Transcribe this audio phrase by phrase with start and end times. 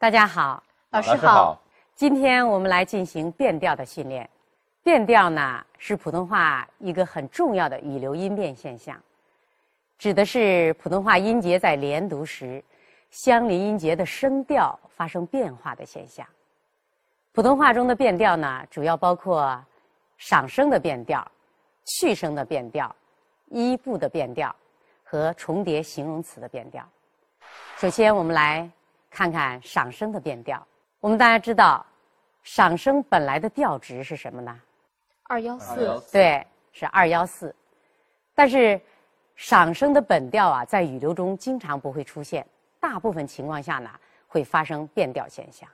[0.00, 0.62] 大家好，
[0.92, 1.60] 老师好。
[1.94, 4.26] 今天我们来进行变调的训练。
[4.82, 8.98] 变调呢是普通话一个很重要的语流音变现象，
[9.98, 12.64] 指的是普通话音节在连读时，
[13.10, 16.26] 相邻音节的声调发生变化的现象。
[17.32, 19.62] 普通话中的变调呢，主要包括
[20.16, 21.30] 赏声的变调、
[21.84, 22.96] 去声的变调、
[23.50, 24.56] 依部的变调
[25.04, 26.88] 和重叠形容词的变调。
[27.76, 28.66] 首先，我们来
[29.10, 30.64] 看看赏声的变调。
[31.00, 31.84] 我们大家知道，
[32.42, 34.58] 赏声本来的调值是什么呢？
[35.24, 37.54] 二幺四，对，是二幺四。
[38.34, 38.80] 但是，
[39.36, 42.46] 赏声的本调啊，在语流中经常不会出现，
[42.78, 43.90] 大部分情况下呢，
[44.26, 45.68] 会发生变调现象。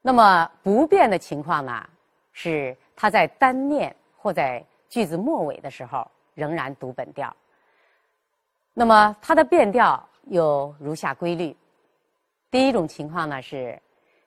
[0.00, 1.88] 那么不变的情况呢，
[2.32, 7.34] 是它在单念或在句子末尾的时候仍然读本调。
[8.72, 11.56] 那么它的变调有如下规律：
[12.50, 13.78] 第一种情况呢是，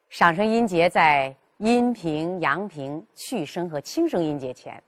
[0.10, 4.82] 赏声音节在阴平、阳平、去声和轻声音节前，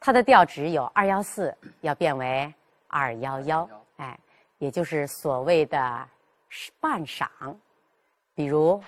[0.00, 2.52] 它的调值有二幺四，要变为
[2.88, 4.18] 二幺幺，哎，
[4.58, 6.08] 也就是所谓的
[6.80, 7.30] 半赏。
[8.34, 8.82] 比如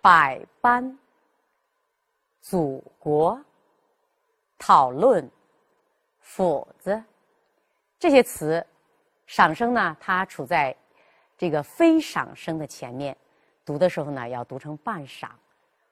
[0.00, 0.98] 百般、
[2.40, 3.40] 祖国、
[4.58, 5.30] 讨论、
[6.18, 7.00] 斧子
[8.00, 8.66] 这些词，
[9.26, 10.76] 赏声呢，它处在
[11.42, 13.16] 这个非赏声的前面，
[13.64, 15.36] 读的时候呢，要读成半赏，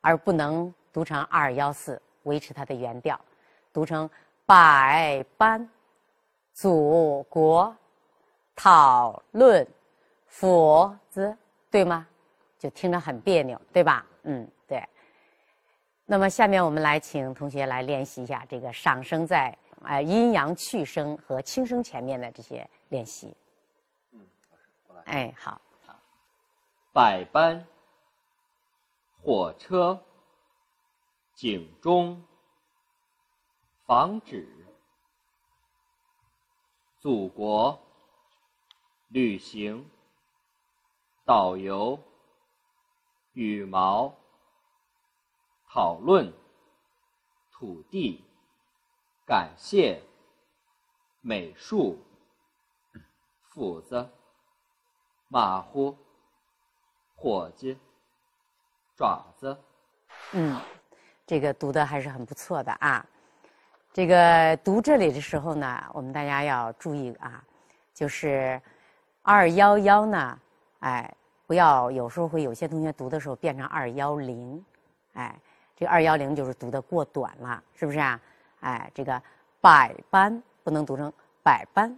[0.00, 3.20] 而不能读成二幺四，维持它的原调，
[3.72, 4.08] 读成
[4.46, 5.68] 百般、
[6.52, 7.76] 祖国、
[8.54, 9.66] 讨论、
[10.28, 11.36] 斧子，
[11.68, 12.06] 对吗？
[12.56, 14.06] 就听着很别扭，对吧？
[14.22, 14.80] 嗯，对。
[16.06, 19.52] 那么下面我们来请同学来练习一下这个赏声在
[19.82, 23.36] 呃阴阳去声和轻声前面的这些练习。
[25.10, 25.96] 哎，好，好
[26.92, 27.66] 百般、
[29.20, 30.00] 火车、
[31.34, 32.22] 警钟、
[33.84, 34.48] 防止、
[37.00, 37.76] 祖国、
[39.08, 39.90] 旅行、
[41.24, 42.00] 导游、
[43.32, 44.14] 羽毛、
[45.68, 46.32] 讨论、
[47.50, 48.24] 土地、
[49.26, 50.04] 感谢、
[51.20, 51.98] 美术、
[53.50, 54.08] 斧子。
[55.32, 55.96] 马虎、
[57.14, 57.78] 伙计、
[58.96, 59.56] 爪子，
[60.32, 60.60] 嗯，
[61.24, 63.06] 这个读的还是很不错的啊。
[63.92, 67.44] 这个读这里的时候呢，我们大家要注意啊，
[67.94, 68.60] 就是
[69.22, 70.38] 二幺幺呢，
[70.80, 71.14] 哎，
[71.46, 74.64] 不要有时候会有些同学读的时候变成二幺零，
[75.12, 75.32] 哎，
[75.76, 78.20] 这个二幺零就是读的过短了，是不是啊？
[78.62, 79.22] 哎，这个
[79.60, 81.96] 百般不能读成百般，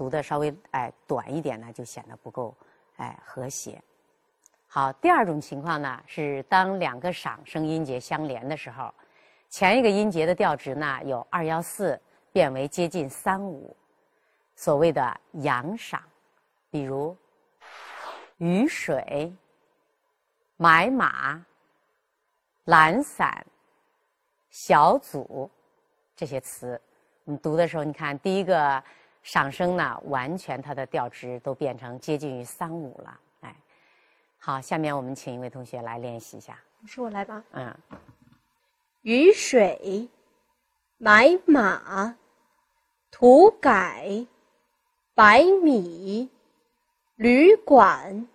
[0.00, 2.56] 读的稍微哎短一点呢，就显得不够
[2.96, 3.78] 哎和谐。
[4.66, 8.90] 好，第二种情况呢是当两个赏声音节相连的时候，
[9.50, 12.00] 前一个音节的调值呢有二幺四
[12.32, 13.76] 变为接近三五，
[14.56, 16.02] 所谓的阳赏，
[16.70, 17.14] 比如
[18.38, 19.30] 雨水、
[20.56, 21.44] 买马、
[22.64, 23.44] 懒散、
[24.48, 25.50] 小组
[26.16, 26.80] 这些词，
[27.24, 28.82] 你读的时候，你看第一个
[29.22, 33.20] 赏声呢，完全它的调值都变成接近于三五了。
[33.40, 33.56] 哎，
[34.38, 36.58] 好，下面我们请一位同学来练习一下。
[36.80, 37.44] 老师我来吧。
[37.52, 37.74] 嗯，
[39.02, 40.08] 雨水、
[40.96, 42.16] 买马、
[43.10, 44.26] 土改、
[45.14, 46.30] 白米、
[47.16, 48.26] 旅馆、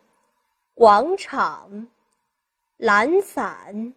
[0.76, 1.88] 广场、
[2.78, 3.94] 懒散、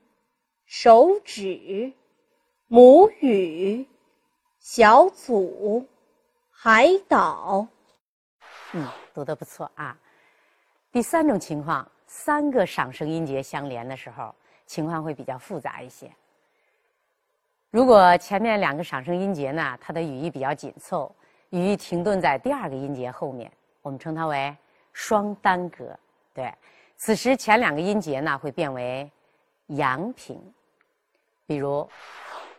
[0.64, 1.92] 手指、
[2.66, 3.86] 母语、
[4.58, 5.86] 小组、
[6.60, 7.64] 海岛。
[8.72, 8.84] 嗯，
[9.14, 9.96] 读的不错啊。
[10.90, 14.34] 第三种情况，三个赏声音节相连的时候，
[14.66, 16.10] 情况会比较复杂一些。
[17.70, 21.14] 如果前面两个赏声音节呢，它的语义比较紧凑，
[21.50, 23.48] 语义停顿在第二个音节后面，
[23.80, 24.56] 我们称它为
[24.92, 25.96] 双单格。
[26.34, 26.52] 对，
[26.96, 29.08] 此时前两个音节呢会变为
[29.66, 30.42] 阳平，
[31.46, 31.88] 比如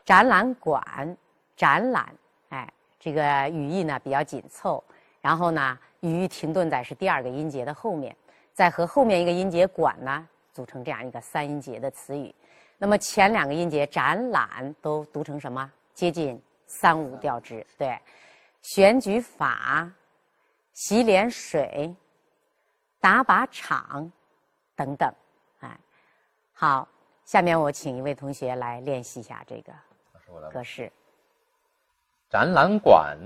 [0.06, 1.18] 展览馆、
[1.57, 2.15] 展览，
[2.47, 4.84] 哎，这个语义呢比较紧凑，
[5.22, 8.16] 然后呢语义停顿在是第二个音节的后面，
[8.54, 12.34] 再和后面一个音节管呢组成这样一个三音节的词语。
[12.78, 15.72] 那么前两个音节展览都读成什么？
[15.94, 17.66] 接近三五调值。
[17.78, 18.00] 对，
[18.62, 19.92] 选举法、
[20.74, 21.94] 洗脸水、
[23.01, 24.10] 打靶场
[24.75, 25.13] 等等。
[25.60, 25.78] 哎，
[26.54, 26.88] 好，
[27.25, 29.74] 下面我请一位同学来练习一下这个
[30.50, 30.90] 格式。
[32.29, 33.17] 展览馆、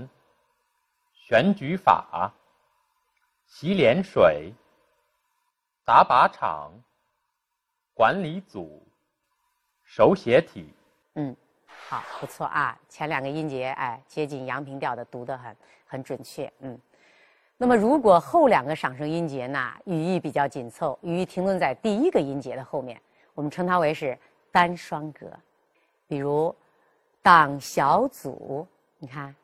[1.14, 2.32] 选举法、
[3.46, 4.54] 洗脸水、
[5.84, 6.72] 打靶场、
[7.94, 8.82] 管理组，
[9.84, 10.74] 手写体。
[11.16, 11.36] 嗯，
[11.68, 16.50] 好，不错啊，前两个音节哎接近阳平调的，读得很很准确。
[16.60, 16.80] 嗯，
[17.58, 23.02] 那么如果后两个上声音节呢，语义比较紧凑，语义停顿在第一个音节的后面，
[23.34, 24.18] 我们称它为是
[24.50, 25.30] 单双格。
[26.08, 26.56] 比如
[27.22, 28.66] 党小组，
[29.04, 29.36] 你看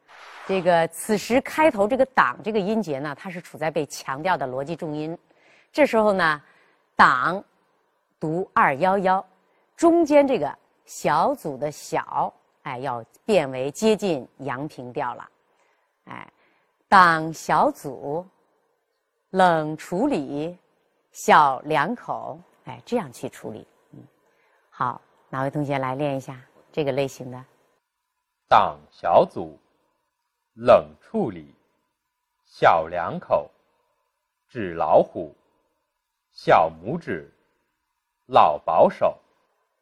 [0.48, 5.18] 这个此时开头这个党这个音节呢，它是处在被强调的逻辑重音，
[5.70, 6.42] 这时候呢，
[6.96, 7.44] 党
[8.22, 9.26] 读二幺幺，
[9.76, 10.58] 中间这个。
[10.86, 12.34] 小组的小，
[12.64, 15.30] 哎，要变为接近阳平调了，
[16.06, 16.28] 哎，
[16.88, 18.26] 党小组，
[19.30, 20.58] 冷处理，
[21.12, 24.00] 小两口，哎，这样去处理，嗯，
[24.72, 26.42] 好，哪位同学来练一下
[26.72, 27.46] 这个类型的？
[28.50, 29.56] 党小组，
[30.56, 31.54] 冷处理，
[32.48, 33.48] 小两口，
[34.50, 35.36] 纸老虎，
[36.32, 37.32] 小拇指，
[38.26, 39.16] 老保守。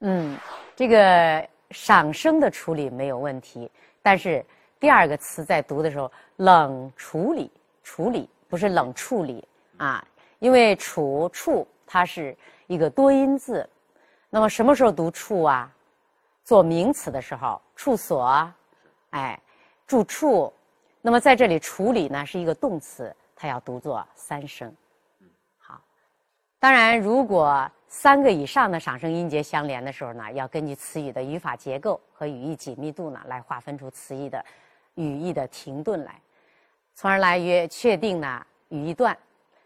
[0.01, 0.37] 嗯，
[0.75, 3.71] 这个赏声的处理没有问题，
[4.01, 4.45] 但是
[4.81, 7.49] 第二个词在读的时候，冷处理
[7.83, 9.47] 处理不是冷处理
[9.77, 10.05] 啊，
[10.39, 12.35] 因为处处它是
[12.67, 13.67] 一个多音字，
[14.29, 15.73] 那么什么时候读处啊？
[16.47, 18.49] 做名词的时候，处所，
[19.09, 19.37] 哎，
[19.85, 20.53] 住处，
[21.01, 24.73] 那么在这里处理呢是一个动词，它要读作三声。
[25.57, 25.81] 好，
[26.57, 27.69] 当然如果。
[27.89, 34.43] 三个以上的上声音节相连的时候呢，要根据词语的语法结构和语义紧密度呢，来划分出词义的
[34.95, 36.21] 语义的停顿来，
[36.93, 39.17] 从而来约确定呢语义段。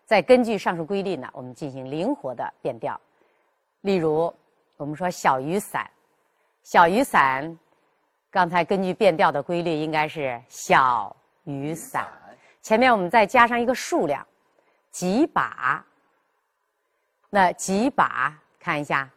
[0.05, 3.01] 再根据上述规律呢，我们进行灵活的变调。
[3.81, 4.31] 例如，
[4.77, 5.89] 我们说小雨伞，
[6.63, 7.57] 小雨伞，
[8.29, 12.07] 刚才根据变调的规律，应该是小雨伞。
[12.61, 14.25] 前面我们再加上一个数量，
[14.91, 15.83] 几把。
[17.29, 19.09] 那几把看一下，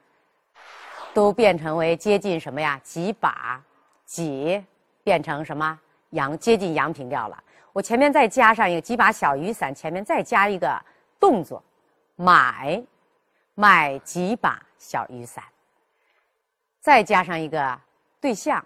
[1.12, 2.80] 都变成为接近什么呀？
[2.82, 3.62] 几把，
[4.06, 4.64] 几
[5.02, 5.78] 变成什么？
[6.10, 7.42] 阳接近阳平调了。
[7.72, 10.80] 我前面再加上一个几把小雨伞，前面再加一个
[11.18, 11.62] 动作，
[12.14, 12.82] 买，
[13.54, 15.44] 买几把小雨伞。
[16.84, 17.80] 再加上一个
[18.20, 18.62] 对象，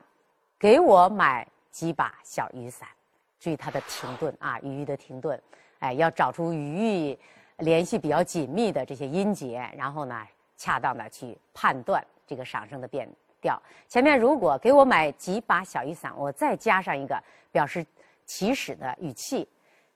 [0.59, 2.89] 给我买几把小雨伞。
[3.39, 5.41] 注意它的停顿啊，语义的停顿。
[5.79, 7.17] 哎，要找出语义。
[7.59, 10.27] 联系比较紧密的这些音节，然后呢，
[10.57, 13.09] 恰当的去判断这个上声的变
[13.41, 13.61] 调。
[13.87, 17.23] 前面如果给我买几把小雨伞，我再加上一个
[17.53, 17.87] 表示
[18.27, 19.49] 起始的语气，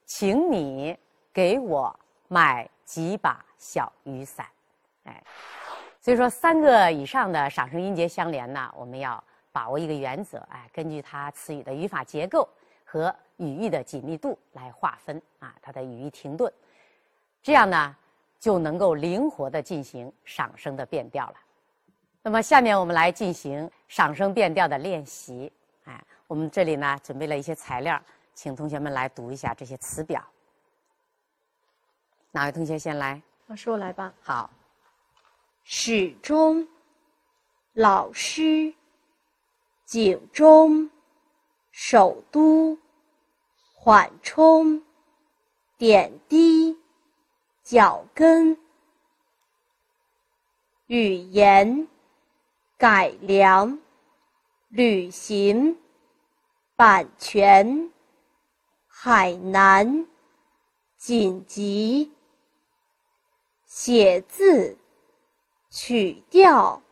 [0.07, 0.97] 请你
[1.33, 1.93] 给我
[2.29, 4.47] 买几把小雨伞。
[5.05, 5.23] 哎，
[6.03, 9.23] 所以说三个以上的赏声音节相连呢，我们要
[9.53, 12.49] 把握一个原则，哎，根据它词语的语法结构
[12.85, 16.53] 和语义的紧密度来划分啊，它的语义停顿。
[17.41, 17.97] 这样呢，
[18.41, 21.35] 就能够灵活的进行赏声的变调了。
[22.21, 25.53] 那么，下面我们来进行赏声变调的练习。
[25.85, 28.03] 哎，我们这里呢准备了一些材料，
[28.35, 30.21] 请同学们来读一下这些词表。
[32.33, 33.23] 哪位同学先来？
[33.47, 34.13] 老师，我来吧。
[34.21, 34.51] 好。
[35.65, 36.69] 始终，
[37.73, 38.75] 老师，
[39.85, 40.91] 警钟，
[41.71, 42.79] 首都，
[43.75, 44.83] 缓冲，
[45.77, 46.79] 点滴。
[47.63, 48.59] 脚跟，
[50.89, 51.87] 语言
[52.77, 53.79] 改良，
[54.69, 55.79] 旅行，
[56.75, 57.93] 版权，
[58.89, 60.09] 海南，
[60.97, 62.11] 紧急，
[63.65, 64.77] 写字，
[65.73, 66.83] 曲调，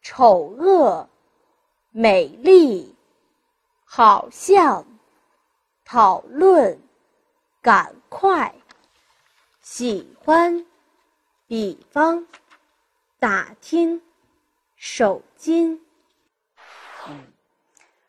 [0.00, 1.06] 丑恶，
[1.90, 2.96] 美丽，
[3.84, 4.82] 好像，
[5.84, 6.80] 讨论，
[7.60, 8.54] 赶快。
[9.60, 10.64] 喜欢，
[11.46, 12.26] 比方，
[13.18, 14.00] 打听，
[14.76, 15.78] 手巾。
[17.06, 17.32] 嗯，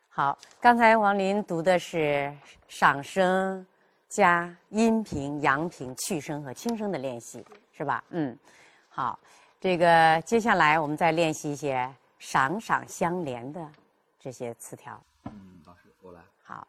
[0.08, 2.34] 好，刚才王林读的是
[2.70, 3.68] 上声
[4.08, 8.02] 加阴平、阳平、去声和轻声的练习，是吧？
[8.12, 8.40] 嗯，
[8.88, 9.20] 好，
[9.62, 11.88] 这个接下来我们再练习一些
[12.18, 13.72] 赏赏相连的
[14.20, 15.00] 这些词条。
[15.26, 16.20] 嗯，老师，我来。
[16.42, 16.68] 好，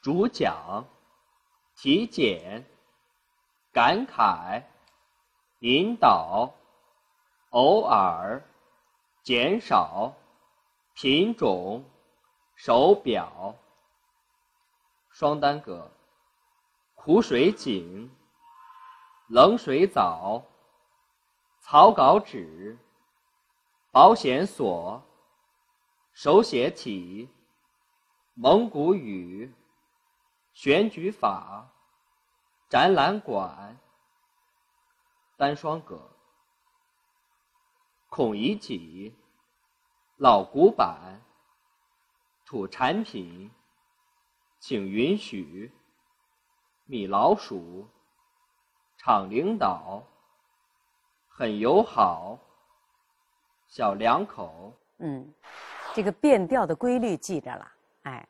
[0.00, 0.82] 主讲。
[1.76, 2.62] 体检、
[3.72, 4.62] 感慨、
[5.60, 6.52] 引导、
[7.50, 8.42] 偶尔、
[9.22, 10.12] 减少、
[10.92, 11.82] 品种、
[12.54, 13.54] 手表、
[15.08, 15.90] 双单格、
[16.94, 18.10] 苦水井、
[19.28, 20.42] 冷水澡、
[21.70, 22.76] 草稿纸、
[23.92, 25.04] 保险锁、
[26.12, 27.28] 手写体、
[28.34, 29.54] 蒙古语。
[30.52, 31.70] 选举法、
[32.68, 33.78] 展览馆、
[35.36, 36.10] 单双格、
[38.08, 39.14] 孔乙己，
[40.16, 41.22] 老古板，
[42.44, 43.48] 土产品，
[44.58, 45.72] 请允许，
[46.86, 47.88] 米老鼠，
[48.96, 50.02] 厂领导，
[51.40, 52.38] 很友好，
[53.66, 54.74] 小两口。
[54.98, 55.26] 嗯，
[55.94, 58.28] 这个变调的规律记着了，哎，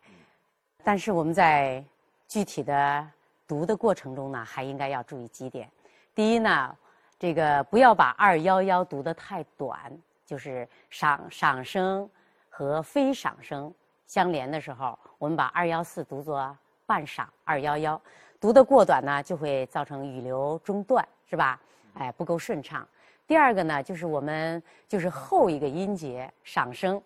[0.85, 1.85] 但是我们在
[2.29, 3.05] 具体的
[3.49, 5.69] 读的过程中呢，还应该要注意几点。
[6.15, 6.77] 第一呢，
[7.19, 9.77] 这个不要把二幺幺读得太短，
[10.25, 12.09] 就是赏赏声
[12.49, 13.75] 和非赏声
[14.07, 18.01] 相连的时候，我们把二幺四读作半赏二幺幺，
[18.41, 21.61] 读得过短呢，就会造成语流中断，是吧？
[21.95, 22.87] 哎，不够顺畅。
[23.31, 27.01] 第二个呢，就是我们就是后一个音节上声，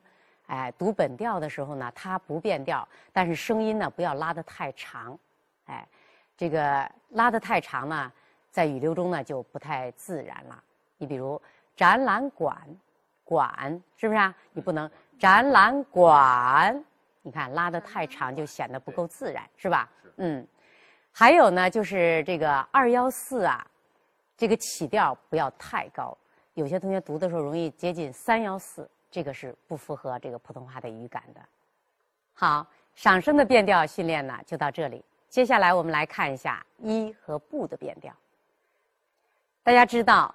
[0.46, 5.18] 哎，读本调的时候呢，它不变调，但是声音呢不要拉得太长，
[5.66, 5.86] 哎，
[6.34, 8.10] 这个拉得太长呢，
[8.50, 10.64] 在语流中呢就不太自然了。
[10.96, 11.38] 你比如
[11.76, 12.56] 展览馆，
[13.22, 14.34] 馆是不是啊？
[14.54, 16.82] 你不能展览馆，
[17.20, 19.86] 你看拉得太长就显得不够自然，是吧？
[20.16, 20.46] 嗯，
[21.12, 23.66] 还有呢，就是这个二幺四啊。
[24.36, 26.16] 这个起调不要太高，
[26.54, 31.40] 有些同学读的时候容易接近三幺四，这个是不符合这个普通话的语感的。
[32.32, 38.12] 好，上声的变调训练呢就到这里，接下来我们来看一下一和不的变调。
[39.62, 40.34] 大家知道，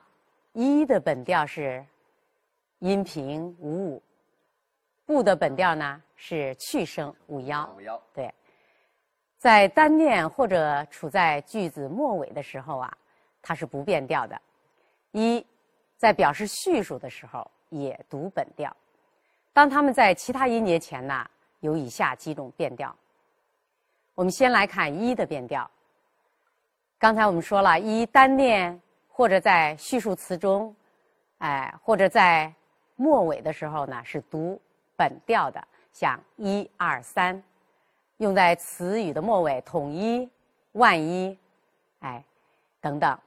[0.54, 1.86] 一的本调是
[2.80, 4.04] 阴平五五，
[5.06, 7.70] 不的本调呢是去声五幺。
[7.76, 8.34] 五幺对，
[9.38, 12.98] 在单念或者处在句子末尾的时候啊。
[13.50, 14.40] 它是不变调的，
[15.12, 15.44] 一
[15.98, 18.72] 在表示序数的时候也读本调。
[19.52, 21.28] 当它们在其他音节前呢，
[21.60, 22.96] 有以下几种变调。
[24.14, 25.68] 我们先来看一的变调。
[27.00, 30.76] 刚才我们说了一单念或者在序数词中，
[31.40, 32.54] 哎，或者在
[32.98, 34.62] 末尾的时候呢是读
[34.96, 37.42] 本调的，像一二三，
[38.18, 40.30] 用在词语的末尾，统一、
[40.74, 41.36] 万一，
[42.02, 42.24] 哎，
[42.80, 43.20] 等等。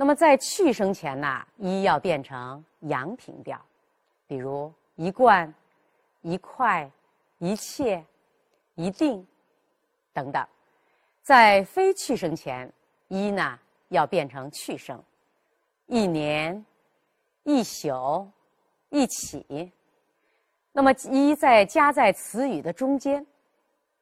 [0.00, 3.62] 那么在去声前呢，一要变成阳平调，
[4.26, 5.52] 比如一贯、
[6.22, 6.90] 一块、
[7.36, 8.02] 一切、
[8.76, 9.26] 一定
[10.14, 10.42] 等等。
[11.20, 12.72] 在非去声前，
[13.08, 15.04] 一呢要变成去声，
[15.84, 16.64] 一年、
[17.42, 18.26] 一宿、
[18.88, 19.70] 一起。
[20.72, 23.26] 那么一在加在词语的中间，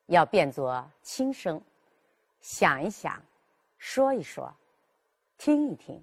[0.07, 1.61] 要变作轻声，
[2.40, 3.21] 想一想，
[3.78, 4.49] 说一说。
[5.38, 6.02] 听一听，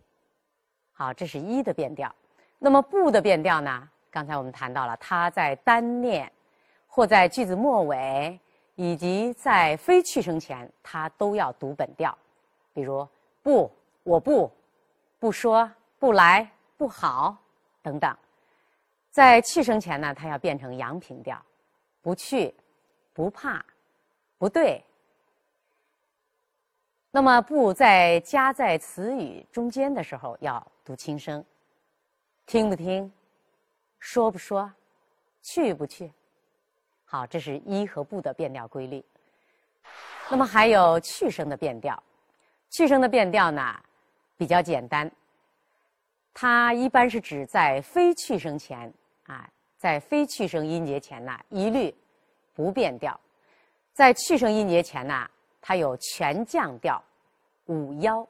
[0.93, 2.13] 好，这是一的变调。
[2.57, 3.87] 那么不的变调呢？
[4.09, 6.31] 刚才我们谈到了，它在单念
[6.87, 8.39] 或在句子末尾，
[8.75, 12.17] 以及在非去声前，它都要读本调。
[12.73, 13.05] 比如
[13.43, 13.69] 不，
[14.03, 14.49] 我不，
[15.19, 17.35] 不说，不来，不好
[17.81, 18.17] 等等。
[19.11, 21.41] 在去声前呢，它要变成阳平调，
[22.01, 22.55] 不去，
[23.13, 23.63] 不怕，
[24.37, 24.81] 不对。
[27.15, 31.41] 那么不在加在词语中间的时候要读轻声，
[32.45, 33.09] 听不听，
[33.99, 34.69] 说不说，
[35.41, 36.11] 去不去，
[37.05, 39.01] 好，这是一和不的变调规律。
[40.29, 42.03] 那么还有去声的变调，
[42.69, 43.73] 去声的变调呢
[44.35, 45.09] 比较简单，
[46.33, 48.93] 它一般是指在非去声前
[49.27, 51.95] 啊，在非去声音节前呢一律
[52.53, 53.17] 不变调，
[53.93, 55.25] 在去声音节前呢。
[55.67, 57.03] 它有全降调，
[57.65, 58.27] 五幺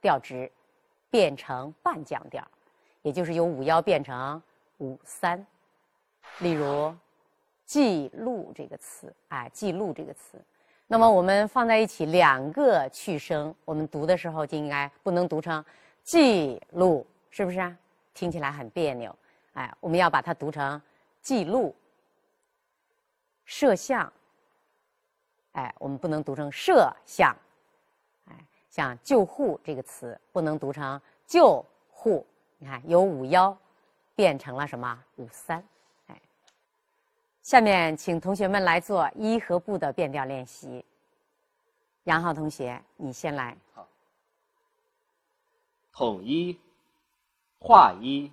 [0.00, 0.50] 调值
[1.10, 2.42] 变成半降调，
[3.02, 4.42] 也就是由五幺变成
[4.78, 5.46] 五三。
[6.38, 6.94] 例如
[7.66, 10.42] “记录”这个词，哎，“记录”这个词，
[10.86, 15.62] 那么我们放在一起，两个去声，我们读的时候就应该不能读成
[16.02, 17.76] “记录”，是不是啊？
[18.14, 19.14] 听起来很别扭。
[19.52, 20.80] 哎，我们要把它读成
[21.20, 21.76] “记录”。
[23.44, 24.10] 摄像。
[25.58, 27.36] 哎，我们不能读成摄像，
[28.26, 32.24] 哎，像救护这个词不能读成救护。
[32.58, 33.56] 你看，由五幺
[34.14, 35.60] 变成了什么五三？
[36.06, 36.22] 哎，
[37.42, 40.84] 下面请同学们来做一和不的变调练习。
[42.04, 43.56] 杨浩同学，你先来。
[43.74, 43.88] 好，
[45.92, 46.56] 统一、
[47.58, 48.30] 划一、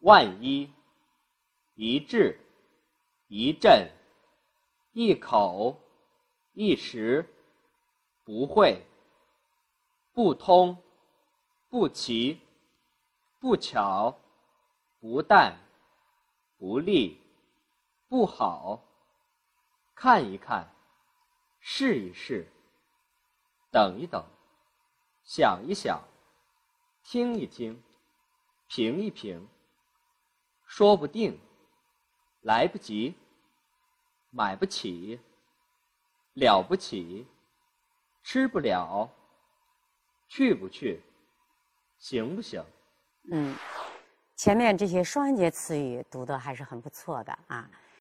[0.00, 0.70] 万一、
[1.76, 2.38] 一致、
[3.28, 3.88] 一阵、
[4.92, 5.80] 一口。
[6.62, 7.26] 一时
[8.22, 8.84] 不会，
[10.12, 10.76] 不通，
[11.70, 12.38] 不齐，
[13.38, 14.20] 不巧，
[15.00, 15.58] 不但，
[16.58, 17.18] 不利，
[18.08, 18.84] 不好，
[19.94, 20.70] 看一看，
[21.60, 22.52] 试一试，
[23.70, 24.22] 等一等，
[25.24, 26.06] 想一想，
[27.02, 27.82] 听一听，
[28.68, 29.48] 评一评，
[30.66, 31.40] 说不定，
[32.42, 33.14] 来不及，
[34.28, 35.18] 买不起，
[36.34, 37.26] 了不起，
[38.22, 39.10] 吃不了，
[40.28, 41.02] 去不去，
[41.98, 42.64] 行不行？
[43.32, 43.54] 嗯，
[44.36, 47.70] 前面这些双音节词语读的还是很不错的啊。